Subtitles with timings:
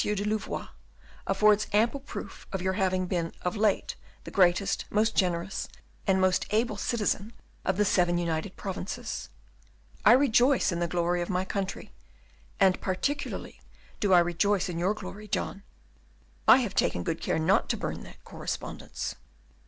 [0.03, 0.69] de Louvois
[1.27, 5.67] affords ample proof of your having been of late the greatest, most generous,
[6.07, 9.29] and most able citizen of the Seven United Provinces.
[10.03, 11.91] I rejoice in the glory of my country;
[12.59, 13.61] and particularly
[13.99, 15.61] do I rejoice in your glory, John.
[16.47, 19.13] I have taken good care not to burn that correspondence."